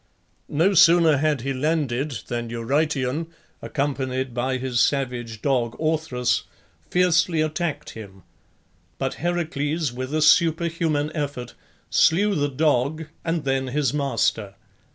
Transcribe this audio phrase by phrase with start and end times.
[0.49, 3.27] No sooner had he landed than Eurytion,
[3.61, 6.45] accompanied by his savage dog Orthrus,
[6.89, 8.23] fiercely attacked him;
[8.97, 11.53] but Heracles, with a superhuman effort,
[11.91, 14.55] slew the dog and then his master.